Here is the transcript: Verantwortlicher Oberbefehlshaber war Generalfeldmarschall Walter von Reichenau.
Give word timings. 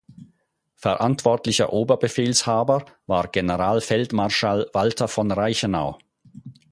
Verantwortlicher 0.77 1.71
Oberbefehlshaber 1.73 2.85
war 3.05 3.27
Generalfeldmarschall 3.27 4.67
Walter 4.73 5.07
von 5.07 5.29
Reichenau. 5.29 5.99